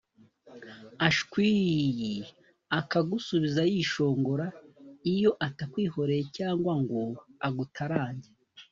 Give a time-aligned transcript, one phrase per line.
[1.07, 2.19] Ashwiiiii
[2.79, 4.45] akagusubiza yishongora
[5.13, 6.99] iyo atakwihoreye cyangwa ngo
[7.47, 8.29] agutarange